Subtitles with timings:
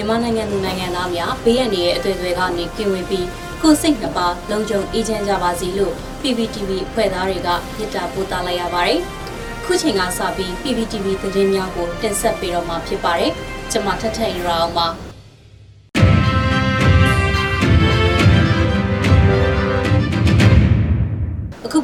[0.00, 3.26] မြန်မာနိုင်ငံသူနိုင်ငံသားများဘေးရန်တွေရဲ့အသွင်တွေကနေကင်ဝေးပြီး
[3.62, 9.00] ကိုယ်စိတ်နှစ်ပါးလုံခြုံအေးချမ်းကြပါစေလို့ PPTV ဖွဲ့သားတွေကမြစ်တာပို့သလိုက်ရပါတယ်။
[9.64, 13.32] ခုချိန်ကစပြီး PPTV သတင်းများကိုတင်ဆက်ပေးတော့မှာဖြစ်ပါတယ်။
[13.70, 14.88] ကျွန်မထထရအောင်ပါ။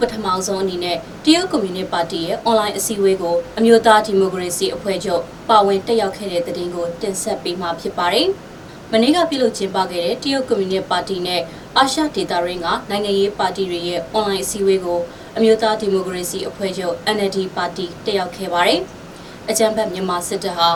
[0.03, 8.29] ပထမဆုံးအနေနဲ့တရုတ်ကွန်မြူနတီပါတီရဲ့အွန်လိုင်းအစည်းအဝေးကိုအမျိုးသားဒီမိုကရေစီအဖွဲ့ချုပ်ပါဝင်တက်ရောက်ခဲ့တဲ့တဲ့တင်ကိုတင်ဆက်ပေးမှာဖြစ်ပါတယ်။
[8.93, 11.43] မနေ့ကပြုလုပ်ကျင်းပခဲ့တဲ့တရုတ်ကွန်မြူနတီပါတီနဲ့
[11.77, 15.01] အာရှဒေသရင်းကနိုင်ငံရေးပါတီတွေရဲ့အွန်လိုင်းအစည်းအဝေးကို
[15.37, 18.81] အမျိုးသားဒီမိုကရေစီအဖွဲ့ချုပ် NLD ပါတီတက်ရောက်ခဲ့ပါတယ်။
[19.51, 20.69] အကြံဖက်မြန်မာစစ်တပ်ဟာ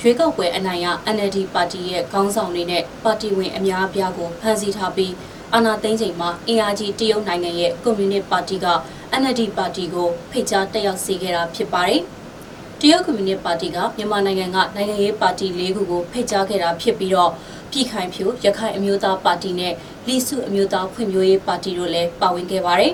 [0.00, 5.12] ရွေးကောက်ပွဲအနိုင်ရ NLD ပါတီရဲ့ခေါင်းဆောင်တွေနဲ့ပါတီဝင်အများအပြားကိုဖမ်းဆီးထားပြီး
[5.56, 8.66] အာဏာသိမ်းချိန်မှာအင်အားကြီးတရုတ်နိုင်ငံရဲ့ကွန်မြူနတီပါတီက
[9.20, 12.00] NLD ပါတီကိုဖိတ်ကြားတက်ရောက်စေခဲ့တာဖြစ်ပါတယ်။
[12.80, 17.30] တရုတ်ကွန်မြူနတီပါတီကမြန်မာနိုင်ငံကနိုင်ငံရေးပါတီ၄ခုကိုဖိတ်ကြားခဲ့တာဖြစ်ပြီးတော့
[17.70, 19.72] ပြည်ခိုင်ဖြိုရခိုင်အမျိုးသားပါတီနဲ့
[20.06, 22.92] လီစုအမျိုးသားဖွံ့ဖြိုးရေးပါတီတို့လည်းပါဝင်ခဲ့ပါတယ်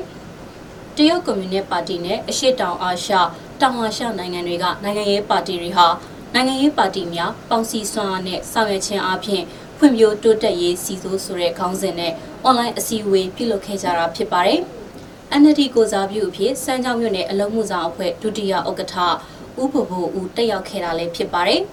[0.97, 3.13] ။တရုတ်ကွန်မြူနတီပါတီနဲ့အရှေ့တောင်အာရှ
[3.61, 5.87] တောင်အာရှနိုင်ငံတွေကနိုင်ငံရေးပါတီတွေဟာ
[6.35, 9.43] နိုင်ငံရေးပါတီများပေါင်းစည်းစွမ်းအားနဲ့ဆောင်ရွက်ခြင်းအပြင်
[9.79, 12.13] ဖွံ့ဖြိုးတိုးတက်ရေးစီစိုးဆိုတဲ့ခေါင်းစဉ်နဲ့
[12.45, 14.61] အွန်လိုင်းအစည်းအဝေးပြုလုပ်ခဲ့ကြတာဖြစ်ပါတယ်။
[15.41, 18.95] NLD ကိုစားပြုအဖြစ်စမ်းကြောင်းမြို့နယ်အလုံးမှုဆောင်အဖွဲ့ဒုတိယဥက္ကဋ္ဌ
[19.63, 21.63] ဦးဘိုဘိုဦးတက်ရောက်ခဲ့တာလည်းဖြစ်ပါတယ်။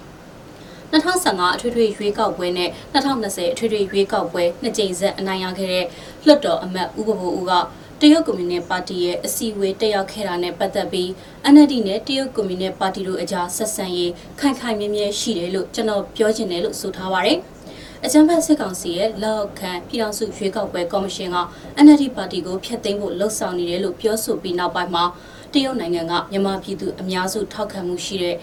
[0.92, 5.86] 2015အထွေထွေရွေးကောက်ပွဲနဲ့2020အထွေထွေရွေးကောက်ပွဲနှစ်ကြိမ်ဆက်အနိုင်ရခဲ့တဲ့
[6.26, 7.52] လွှတ်တော်အမတ်ဦးဘိုဘိုဦးက
[8.00, 11.08] တရုတ်ကွန်မြူနတီပါတီရဲ့အစည်းအဝေးတက်ရောက်ခဲ့တာနဲ့ပတ်သက်ပြီး
[11.52, 17.38] NLD နဲ့တရုတ်ကွန်မြူနတီပါတီတို့အကြားဆက်ဆံရေးခိုင်ခိုင်မြဲမြဲရှိတယ်လို့ကျွန်တော်ပြောချင်တယ်လို့ဆိုထားပါတယ်။
[18.04, 21.38] အကြံဖတ်စစ်ကောင်စီရဲ့လောက်ခံပြည်ထောင်စုရွေးကောက်ပွဲကော်မရှင်က
[21.84, 25.04] NLD ပါတီကိုဖျက်သိမ်းဖို့လှုံ့ဆော်နေတယ်လို့ပြောဆိုပြီးနောက်ပိုင်းမှာ
[25.52, 28.36] တရုတ်နိုင်ငံကမြန်မာပြည်သူအများစုထောက်ခံမှုရှိတဲ့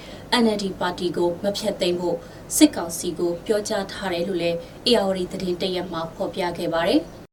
[0.43, 2.17] NLD ပါတီကိုမဖျက်သိမ်းဖို့
[2.55, 7.01] စစ်ကောင်စီကိုပြောကြားထားတယ်လို့လည်း ARD သတင်းတရက်မှာဖော်ပြခဲ့ပါတယ်။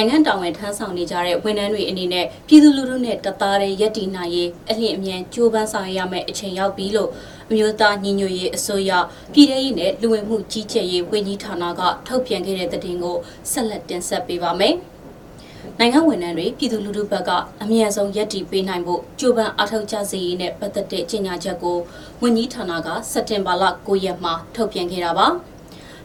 [0.00, 7.10] နိုင်ငံတော်ဝန်ထမ်းဆောင်နေကြတဲ့ဝန်ထမ်းတွေအနေနဲ့ပြည်သူလူထုနဲ့တသားတည်းရက်တည်နိုင်ရေးအလျင်အမြန်ကြိုးပမ်းဆောင်ရွက်ရမယ့်အချိန်ရောက်ပြီလို့
[7.50, 8.92] အမျိုးသားညီညွတ်ရေးအစိုးရ
[9.32, 13.16] ပြည်ထရေးနဲ့လူဝင်မှုကြီးကြပ်ရေးဝန်ကြီးဌာနကထုတ်ပြန်ခဲ့တဲ့သတင်းကို
[13.50, 14.74] ဆက်လက်တင်ဆက်ပေးပါမယ်။
[15.78, 17.30] နိုင်ငံဝန်ထမ်းတွေပြည်သူလူထုဘက်က
[17.62, 21.76] အမြန်ဆုံးရက်တည်ပေးနိုင်ဖို့ကြိုးပမ်းအားထုတ်ကြစေရေးနဲ့ပတ်သက်တဲ့ကြေညာချက်ကို
[22.22, 25.28] ဝန်ကြီးဌာနကစက်တင်ဘာလ9ရက်မှာထုတ်ပြန်ခဲ့တာပါ။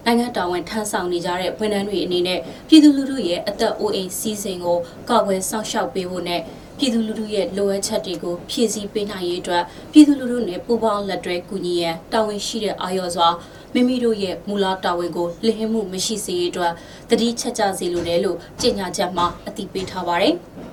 [0.05, 4.77] နိုင်ငံတော်ဝန်ထမ်းဆောင်နေကြတဲ့ဝန်ထမ်းတွေအနေနဲ့ပြည်သူလူထုရဲ့အသက်အိုးအိမ်စီးစိမ်ကို
[5.09, 6.41] ကောက်ွယ်စောင့်ရှောက်ပေးဖို့နဲ့
[6.77, 13.27] ပြည်သူလူထုရဲ့လိုအပ်ချက်တွေကိုဖြည့်ဆည်းပေးနိုင်ရေးအတွက်ပြည်သူလူထုနဲ့ပူးပေါင်းလက်တွဲကူညီရန်တာဝန်ရှိတဲ့အာရုံစွာ
[13.73, 16.73] မိမိတို့ရဲ့မူလတာဝန်ကိုလျှင်မှုမရှိစေရအတွက်
[17.09, 20.35] တတိချက်ကြစေလိုတယ်လို့ကြေညာချက်မှာအသိပေးထားပါတယ်။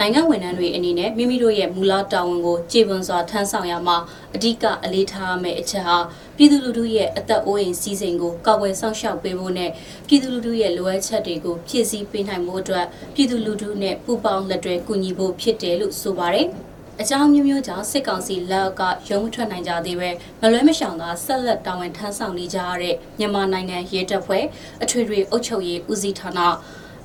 [0.00, 3.96] နိုင်ငံဝန်ထမ်းတွေအနေနဲ့မိမိတို့ရဲ့မူလတာဝန်ကိုကြေပွန်စွာထမ်းဆောင်ရမှာ
[4.34, 5.96] အဓိကအလေးထားရမယ့်အချက်ဟာ
[6.36, 9.70] ပြည်သူလူထုရဲ့အသက်အိုးအိမ်စီးစိမ်ကိုကာကွယ်စောင့်ရှောက်ပေးဖို့နဲ့
[10.06, 16.48] ပြည်သူလူထုရဲ့လိုအပ်ချက်တွေကိုဖြည့်ဆည်းပေးနိုင်မှုအတွက်ပြည်သူလူထုနဲ့ပူးပေါင်းလက်တွဲကူညီဖို့ဖြစ်တယ်လို့ဆိုပါတယ်။
[17.00, 24.44] အကြောင်းမျိုးမျိုးကြောင့်စစ်ကောင်စီလက်ကရုံးမထွက်နိုင်ကြသေးပဲမလွဲမရှောင်သာဆက်လက်တာဝန်ထမ်းဆောင်နေကြရတဲ့မြန်မာနိုင်ငံရဲတပ်ဖွဲ့
[24.82, 26.40] အထွေထွေအုပ်ချုပ်ရေးဦးစီးဌာန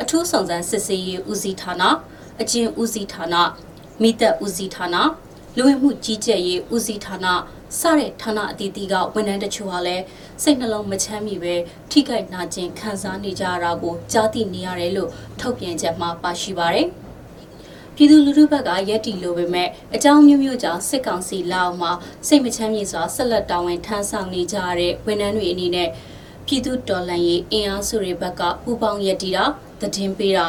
[0.01, 1.83] အထူးဆောင်စမ်းစစ်ဆေးရေးဦးစီးဌာန
[2.41, 3.35] အကျဉ်ဦးစီးဌာန
[4.01, 4.95] မိသက်ဦးစီးဌာန
[5.57, 7.27] လူဝင်မှုကြီးကြပ်ရေးဦးစီးဌာန
[7.79, 10.03] စတဲ့ဌာနအသီးသီးကဝန်ထမ်းတချို့ဟာလည်း
[10.41, 11.55] စိတ်နှလုံးမချမ်းမြေပဲ
[11.91, 15.09] ထိခိုက်နာကျင်ခံစားနေကြရတာကိုကြားသိနေရတယ်လို့
[15.39, 16.87] ထုတ်ပြန်ချက်မှာပါရှိပါတယ်။
[17.95, 21.91] ပြည်သူလူထုဘက်ကရက်တီလိုပေမဲ့အကြောင်းမျိုးမျိုးကြောင့်စစ်ကောင်စီလက်အောက်မှာ
[22.27, 25.89] စိတ်မချမ်းမြေစွာဆက်လက်တာဝန်ထမ်းဆောင်နေကြရတဲ့ဝန်ထမ်းတွေအနေနဲ့
[26.47, 29.43] ပြည်သူတော်လှန်ရေးအင်အားစုတွေဘက်ကပူးပေါင်းရက်တီတာ
[29.81, 30.47] သတင်းပေးတာ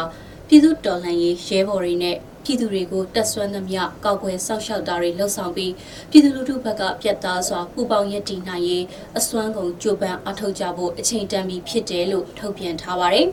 [0.55, 5.73] ပြည်သူတော်လှန်ရေးရဲဘော်တွေနဲ့ပြည်သူတွေကိုတက်ဆွမ်းသမျှကောက်ွယ်စောင့်ရှောက်တာတွေလှုပ်ဆောင်ပြီး
[6.11, 8.85] ပြည်သူလူထုဘက်ကပြတ်သားစွာပူပေါင်းရည်တည်နိုင်ရေး
[9.19, 13.27] အစွမ်းကုန်ကြိုးပမ်းအထောက်ကြဖို့အချိန်တန်ပြီးဖြစ်တယ်လို့ထုတ်ပြန်ထားပါတယ်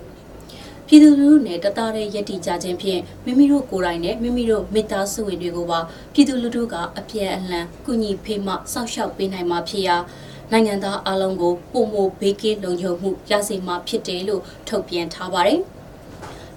[0.88, 5.80] ။ပြည်သူလူထုနဲ့တသားတဲ့ရည်တည်ကြခြင်းဖြင့်မိမိတို့ကိုယ်တိုင်နဲ့မိမိတို့မိသားစုဝင်တွေကိုပါ
[6.14, 9.98] ပြည်သူလူထုကအပြည့်အလှန်ကုညီဖေးမှစောင့်ရှောက်ပေးနိုင်မှာဖြစ်ရာ
[10.52, 15.62] နိုင်ငံသားအလုံးကိုပုံမဘေးကင်းလုံခြုံမှုရစေမှာဖြစ်တယ်လို့ထုတ်ပြန်ထားပါတယ်။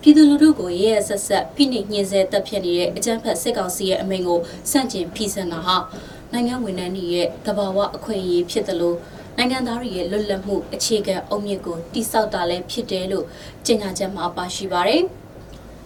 [0.04, 4.40] ပြည်သူလူထုကိုရဲရဲဆက်ဆက်ဖိနှိပ်ညှင်းဆဲတပ်ဖြတ်နေတဲ့အကြမ်းဖက်စစ်ကောင်စီရဲ့အမိန့်ကို
[4.70, 5.76] စန့်ကျင်ဖိစံတာဟာ
[6.32, 8.96] နိုင်ငံဝန်ထမ်းတွေရဲ့တဘာဝအခွင့်အရေးဖြစ်တယ်လို့
[9.36, 13.24] နိုင်ငံသားတွေရဲ့လွတ်လပ်မှုအခြေခံအုံမြင့်ကိုတိစောက်တာလည်းဖြစ်တယ်လို့
[13.66, 15.02] ကြေညာချက်မှာပါရှိပါတယ်။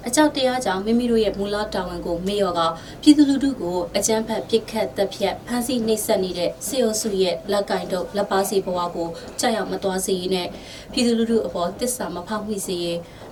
[0.06, 2.60] အကြောက်တရားကြောင့်မိမိတို့ရဲ့မူလတာဝန်ကိုမေ့ရောက
[3.02, 9.08] ပြည်သူလူထုကိုအကြမ်းဖက်ပစ်ခတ်တပ်ဖြတ်ဖမ်းဆီးနှိပ်စက်နေတဲ့စေအုပ်စုရဲ့လက်ကင်တို့လက်ပါစီဘဝကို
[9.40, 10.48] ကြောက်ရွံ့မသွားစေရနဲ့
[10.92, 12.86] ပြည်သူလူထုအပေါ်တစ္ဆာမဖောက်မိစေရ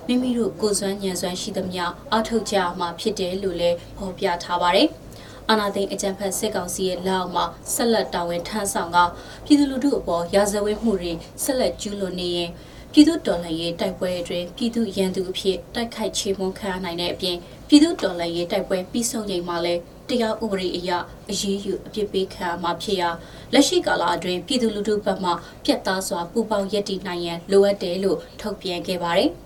[0.07, 4.87] မိမိတို့ကိုယ်စွမ်းဉာဏ်စွမ်းရှိသမျှအားထုတ်ကြမှာဖြစ်တယ်လို့လည်းဖော်ပြထားပါတယ်။
[5.49, 8.97] အာဏာသိမ်းအကြမ်းဖက်စစ်ကောင်စီရဲ့လက်အောက်မှာဆက်လက်တာဝန်ထမ်းဆောင်က
[9.45, 11.11] ပြည်သူလူထုအပေါ်ရာဇဝတ်မှုတွေ
[11.43, 12.49] ဆက်လက်ကျူးလွန်နေရင်
[12.91, 17.37] ပြည်သူတော်လှန်ရေးတိုက်ပွဲအတွင်းပြည်သူရန်သူအဖြစ်တိုက်ခိုက်ချေမှုန်းခံရနိုင်တဲ့အပြင်
[17.67, 20.91] ပြည်သူတော်လှန်ရေးတိုက်ပွဲပြီးဆုံးချိန်မှာလည်းတရားဥပဒေအရ
[21.29, 23.09] အရေးယူအပြစ်ပေးခံရမှာဖြစ်ရာ
[23.53, 25.31] လက်ရှိကာလအတွင်းပြည်သူလူထုဘက်မှ
[25.65, 29.31] ပြတ်သားစွာပူပေါင်းရည်တည်နိုင်ရန်လိုအပ်တယ်လို့ထုတ်ပြန်ခဲ့ပါတယ်။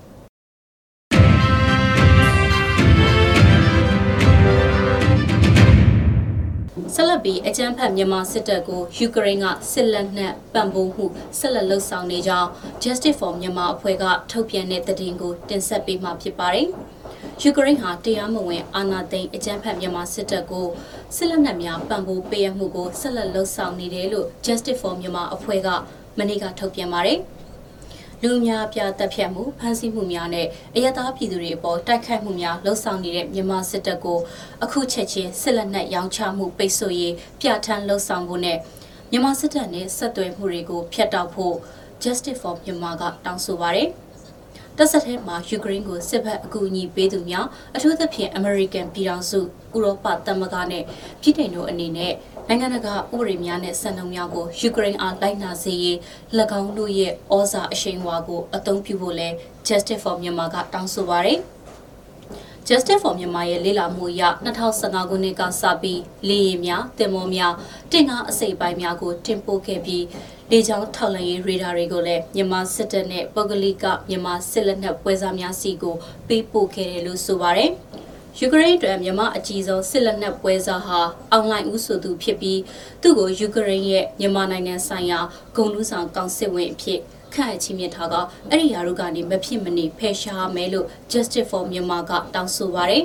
[7.19, 11.05] ဆက်လက်ပြီးအကြမ်းဖက်မြန်မာစစ်တပ်ကိုယူကရိန်းကစစ်လက်နက်ပံ့ပိုးမှု
[11.39, 12.49] ဆက်လက်လှုပ်ဆောင်နေကြောင်း
[12.83, 16.67] Justice for Myanmar အဖွဲ့ကထုတ်ပြန်တဲ့သတင်းကိုတင်ဆက်ပေးမှာဖြစ်ပါတယ်။
[17.41, 20.67] ယူကရိန်းဟာတရားမဝင်အာဏာသိမ်းအကြမ်းဖက်မြန်မာစစ်တပ်ကို
[21.15, 25.67] စစ်လက်နက်များပံ့ပိုးပေးရမှုကိုဆက်လက်လှုပ်ဆောင်နေတယ်လို့ Justice for Myanmar အဖွဲ့က
[26.17, 27.19] မနေ့ကထုတ်ပြန်ပါတယ်။
[28.23, 34.19] လူများပြတပ်ဖြတ်မှုဖမ်းဆီးမှုများနဲ့အယက်သားပြည်သူတွေအပေါ်တိုက်ခိုက်မှုများလှုံ့ဆော်နေတဲ့မြန်မာစစ်တပ်ကို
[34.63, 38.57] အခုချက်ချင်းစစ်လက်နက်ရောင်းချမှုပိတ်ဆို့ရေးပြဋ္ဌာန်းလှုံ့ဆော်ဖို့နဲ့
[39.11, 41.55] မြန်မာစစ်တပ်နဲ့ဆက်သွယ်မှုတွေကိုဖျက်တောက်ဖို့
[42.03, 43.89] Justice for Myanmar ကတောင်းဆိုပါတယ်။
[44.81, 47.45] တပ်ဆက်ထဲမှာယူကရိန်းကိုစစ်ဘက်အကူအညီပေးသူများ
[47.75, 49.39] အထူးသဖြင့်အမေရိကန်ပြည်ထောင်စု
[49.75, 50.83] ဥရောပသမဂ္ဂနဲ့
[51.21, 52.13] ပြည်ထောင်စုအနေနဲ့
[52.47, 55.97] နိုင်ငံတကာဥပဒေများနဲ့စံနှုန်းများကိုယူကရိန်းအားလိုက်နာစေရေး၎
[56.59, 59.29] င်းတို့ရဲ့ဩဇာအရှိန်အဝါကိုအသုံးပြုဖို့လဲ
[59.67, 61.39] Justice for Myanmar ကတောင်းဆိုပါတယ်။
[62.71, 67.53] Justice for Myanmar ရဲ့လေ့လာမှုအရ2015ခုနှစ်ကစပြီးလေယာဉ်များတင်မောများ
[67.91, 70.05] တင်ကားအစိပ်ပိုင်းများကိုတင်ပို့ခဲ့ပြီး
[70.51, 75.95] လေကြောင်းထောက်လှမ်းရေးရေဒါတွေကိုလည်းမြန်မာစစ်တပ်နဲ့ပုဂ္ဂလိကမြန်မာစစ်လက်နက်ပွဲစားများစီကို
[76.27, 77.71] ပေးပို့ခဲ့တယ်လို့ဆိုပါတယ်။
[78.39, 80.99] ယူကရိန်းအတွက်မြန်မာအကြီးဆုံးစစ်လက်နက်ပွဲစားဟာ
[81.31, 82.59] အောင်လိုင်းဦးဆိုသူဖြစ်ပြီး
[83.01, 85.19] သူ့ကိုယူကရိန်းရဲ့မြန်မာနိုင်ငံဆိုင်ရာ
[85.55, 86.99] ဂုဏ်ထူးဆောင်ကောင်စစ်ဝင်အဖြစ်
[87.33, 88.15] ခန့်အချီးမြှင့်ထားက
[88.49, 93.03] အဲ့ဒီယာရုကနေမဖြစ်မနေဖယ်ရှားမယ်လို့ Justice for Myanmar ကတောင်းဆိုပါတယ်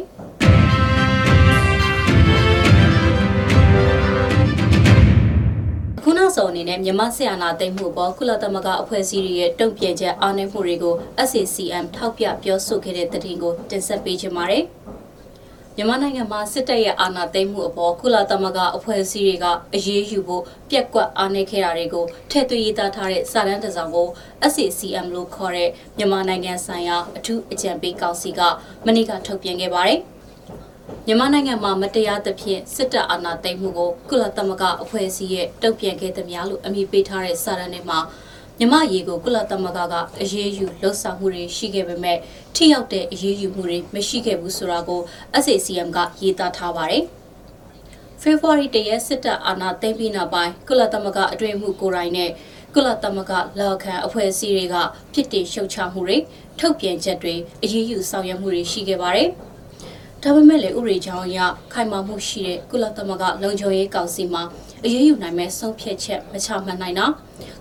[6.03, 10.94] ခုနောက်ဆုံးအနေနဲ့မြန်မာဆီယနာသိမ်းမှုပေါ်ကုလသမဂ္ဂအဖွဲ့အစည်းရဲ့တုံ့ပြန်ချက်အားနည်းမှုတွေကို
[11.29, 14.65] SACM ထောက်ပြပြောဆိုခဲ့တဲ့သတင်းကိုတင်ဆက်ပေးချင်ပါတယ်။
[15.76, 24.09] မြန်မာနိုင်ငံမှာစစ်တပ်ရဲ့အာဏာသိမ်းမှုအပေါ်ကုလသမဂ္ဂအဖွဲ့အစည်းတွေကအရေးယူဖို့ပြက်ကွက်အားနည်းခဲ့တာတွေကိုထည့်သွင်းရေးသားထားတဲ့စာတမ်းတစ်စောင်ကို
[24.53, 28.41] SACM လို့ခေါ်တဲ့မြန်မာနိုင်ငံဆိုင်ရာအထူးအကြံပေးကောင်စီက
[28.87, 30.00] မနေ့ကထုတ်ပြန်ခဲ့ပါတယ်။
[31.06, 37.99] မြန်မာနိုင်ငံမှာမတရားသဖြင့်စစ်တပ်အာဏာသိမ်းမှုကိုကုလသမဂ္ဂအဖွဲ့အစည်းရဲ့တုံ့ပြန်ခဲ့သမျှလို့အမည်ပေးထားတဲ့စာတမ်းတွေမှာ
[38.59, 42.19] မြမရေကိုကုလသမဂ္ဂကအရေးယူလှုပ်ဆောင်မှုတွေရှိခဲ့ပေမဲ့
[42.55, 45.01] ထိရောက်တဲ့အရေးယူမှုတွေမရှိခဲ့ဘူးဆိုတာကို
[45.43, 47.03] SACM ကရေးသားထားပါတယ်။
[48.21, 52.31] ဖေဖော်ဝါရီတရက်စစ်တပ်အာဏာသိမ်းပြီးနောက်ပိုင်းကုလသမဂ္ဂအတွင်းမှုကိုယ်တိုင်နဲ့
[52.75, 54.77] ကုလသမဂ္ဂလောက်ခံအဖွဲ့အစည်းတွေက
[55.12, 56.17] ဖြစ်တည်ရှုတ်ချမှုတွေ
[56.59, 59.29] ထုတ်ပြန်ချက်တွေအရေးယူဆောင်ရွက်မှုတွေရှိခဲ့ပါတယ်။
[60.23, 61.39] ဒါပေမဲ့လည်းဥရိချောင်းအရ
[61.73, 64.43] ခိုင်မာမှုရှိတဲ့ကုလသမဂ္ဂလုံခြုံရေးကောင်စီမှာ
[64.87, 67.07] အရေးယူနိုင်မဲ့ဆုံးဖြတ်ချက်မချမှတ်နိုင်တာ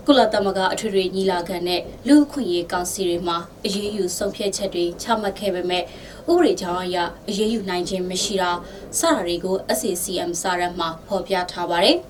[0.06, 5.82] ကုလသမဂ္ဂအထွေထွေညီလာခံနဲ့လူ့အခွင့်အရေးကောင်စီတွေမှာအရေးယူဆုံးဖြတ်ချက်တွေချမှတ်ခဲ့ပေမဲ့
[6.30, 6.96] ဥပဒေချောင်းအရ
[7.28, 8.50] အရေးယူနိုင်ခြင်းမရှိတာ
[8.98, 11.96] စတာတွေကို SACM စာရန်မှာဖော်ပြထားပါတယ်။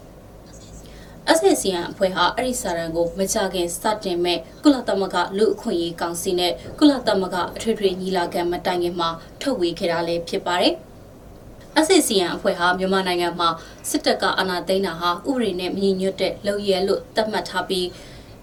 [1.38, 10.74] SACN အဖွဲ့ဟာအဲ့ဒီစာရန်ကိုမကြခင်စတင်မဲ့ကုလသမဂ္ဂလူအခွင့်အရေးကောင်စီနဲ့ကုလသမဂ္ဂအထွေထွေညီလာခံမတိုင်ခင်မှာထုတ်ဝေခဲ့တာလည်းဖြစ်ပါတယ်။
[11.86, 13.48] SACN အဖွဲ့ဟာမြန်မာနိုင်ငံမှာ
[13.90, 17.86] စစ်တပ်ကအာဏာသိမ်းတာဟာဥပဒေနဲ့မညီညွတ်တဲ့လုပ်ရဲလို့သတ်မှတ်ထားပြီး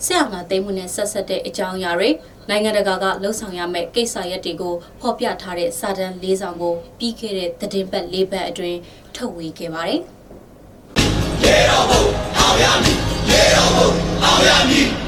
[0.05, 2.09] ဆက်အာဏာသိမ်းမှုနဲ့ဆက်ဆက်တဲ့အကြောင်းအရာတွေ
[2.49, 8.79] နိုင်ငံတကာကလှုံ့ဆော်ရမယ့်ကိစ္စရပ်တွေကိုဖော်ပြထားတဲ့စာတမ်း၄ဆောင်ကိုပြီးခဲ့တဲ့သတင်းပတ်၄ပတ်အတွင်း
[9.15, 9.99] ထုတ်ဝေခဲ့ပါတယ်။
[11.43, 12.03] ရေတော်ဘုံ
[12.37, 12.97] အောင်ရမည်
[13.29, 13.89] ရေတော်ဘုံ
[14.23, 15.00] အောင်ရမည်